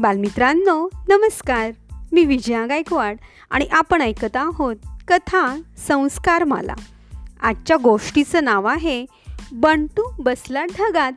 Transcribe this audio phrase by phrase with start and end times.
[0.00, 1.70] बालमित्रांनो नमस्कार.
[2.12, 3.16] मी विजया गायकवाड
[3.50, 4.76] आणि आपण ऐकत आहोत
[5.08, 6.74] कथा संस्कार माला
[7.40, 9.06] आजच्या गोष्टीचं नाव आहे
[9.52, 11.12] बंटू बसला ढगात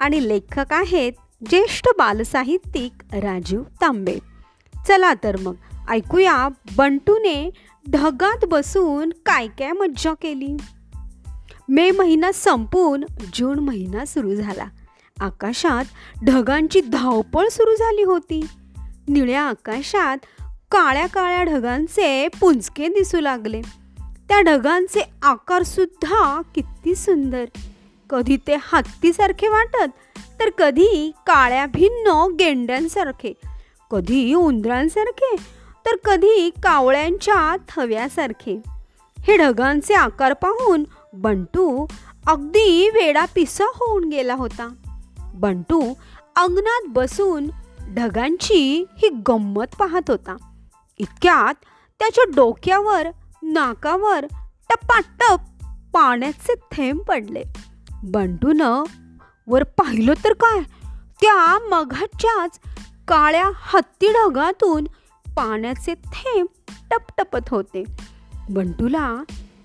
[0.00, 1.12] आणि लेखक आहेत
[1.48, 4.18] ज्येष्ठ बालसाहित्यिक राजीव तांबे.
[4.88, 5.54] चला तर मग
[5.88, 7.50] ऐकूया बंटूने
[7.90, 10.56] ढगात बसून काय काय मज्जा केली.
[11.68, 14.64] मे महिना संपून जून महिना सुरू झाला.
[15.20, 15.84] आकाशात
[16.24, 18.46] ढगांची धावपळ सुरू झाली होती.
[19.08, 20.16] निळ्या आकाशात
[20.70, 23.62] काळ्या काळ्या ढगांचे पुंजके दिसू लागले.
[24.28, 27.44] त्या ढगांचे आकारसुद्धा किती सुंदर.
[28.10, 29.90] कधी ते हत्तीसारखे वाटत
[30.40, 33.32] तर कधी काळ्या भिन्न गेंड्यांसारखे.
[33.90, 35.36] कधी उंदरांसारखे
[35.86, 38.62] तर कधी कावळ्यांच्या थव्यासारखे.
[39.20, 41.86] हे ढगांचे आकार पाहून बंटू
[42.26, 44.74] अगदी वेडा पिसा होऊन गेला होता.
[45.34, 45.94] बंटू
[46.36, 47.50] अंगणात बसून
[47.94, 50.36] ढगांची ही गंमत पाहत होता.
[50.98, 51.54] इतक्यात
[51.98, 53.06] त्याच्या डोक्यावर
[53.42, 54.26] नाकावर
[54.70, 55.38] टपाटप
[55.92, 57.42] पाण्याचे थेंब पडले.
[58.04, 58.84] बंटूनं
[59.46, 60.60] वर पाहिलं तर काय?
[61.20, 62.60] त्या मघाच्याच
[63.08, 64.84] काळ्या हत्ती ढगातून
[65.36, 66.46] पाण्याचे थेंब
[66.90, 67.84] टपटपत होते.
[68.50, 69.14] बंटूला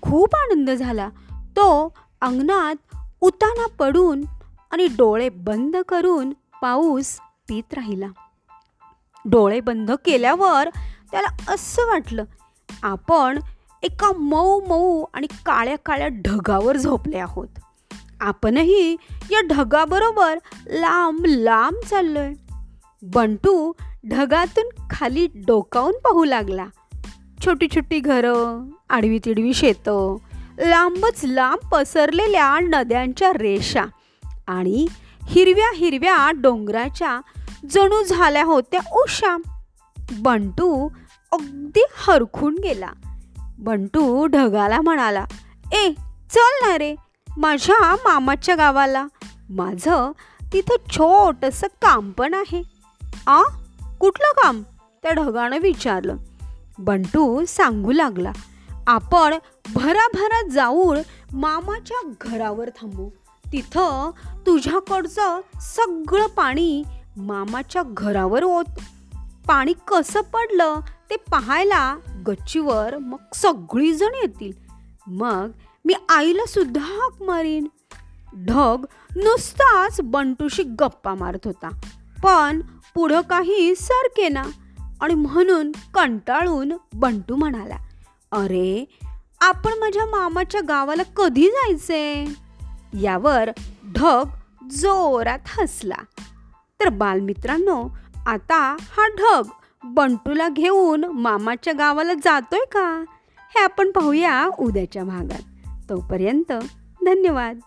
[0.02, 1.08] खूप आनंद झाला.
[1.32, 4.24] तो अंगणात उताना पडून
[4.70, 6.32] आणि डोळे बंद करून
[6.62, 7.18] पाऊस
[7.48, 8.06] पित राहिला.
[9.24, 10.68] डोळे बंद केल्यावर
[11.10, 12.24] त्याला असं वाटलं
[12.82, 13.38] आपण
[13.82, 17.48] एका मऊ मऊ आणि काळ्या काळ्या ढगावर झोपले आहोत.
[18.20, 18.96] आपणही
[19.30, 22.32] या ढगाबरोबर लांब लांब चाललोय.
[23.02, 23.72] बंटू
[24.10, 26.66] ढगातून खाली डोकावून पाहू लागला.
[27.44, 30.16] छोटी छोटी घरं आडवी तिडवी शेतं
[30.58, 33.84] लांबच लांब पसरलेल्या नद्यांच्या रेषा
[34.46, 34.86] आणि
[35.24, 37.20] हिरव्या हिरव्या डोंगराच्या
[37.70, 39.36] जणू झाल्या होत्या उषा.
[40.12, 40.88] बंटू
[41.32, 42.90] अगदी हरखून गेला.
[43.58, 45.24] बंटू ढगाला म्हणाला
[45.72, 45.92] ए
[46.30, 46.94] चल ना रे
[47.36, 49.06] माझ्या मामाच्या गावाला.
[49.50, 50.12] माझं
[50.52, 52.62] तिथं छोटंसं काम पण आहे.
[53.26, 53.42] आ?
[54.00, 54.62] कुठलं काम?
[55.02, 56.16] त्या ढगानं विचारलं.
[56.78, 58.32] बंटू सांगू लागला
[58.86, 59.34] आपण
[59.74, 60.98] भराभरा जाऊन
[61.32, 63.10] मामाच्या घरावर थांबू.
[63.52, 64.10] तिथं
[64.46, 66.82] तुझ्याकडचं सगळं पाणी
[67.16, 68.64] मामाच्या घरावर ओत.
[69.46, 70.80] पाणी कसं पडलं
[71.10, 71.96] ते पाहायला
[72.26, 74.52] गच्चीवर मग सगळीजण येतील.
[75.06, 75.50] मग
[75.84, 77.66] मी आईला सुद्धा हाक मारीन.
[78.46, 78.84] ढग
[79.16, 81.68] नुसताच बंटूशी गप्पा मारत होता.
[82.24, 82.60] पण
[82.94, 84.42] पुढं काही सरके ना
[85.00, 87.76] आणि म्हणून कंटाळून बंटू म्हणाला
[88.32, 88.98] अरे
[89.40, 92.24] आपण माझ्या मामाच्या गावाला कधी जायचे?
[92.98, 93.50] यावर
[93.92, 94.24] ढग
[94.70, 96.04] जोरात हसला.
[96.80, 97.88] तर बालमित्रांनो
[98.26, 99.48] आता हा ढग
[99.84, 103.04] बंटूला घेऊन मामाच्या गावाला जातोय का?
[103.38, 105.42] हे आपण पाहूया उद्याच्या भागात.
[105.90, 106.52] तोपर्यंत
[107.04, 107.58] धन्यवाद.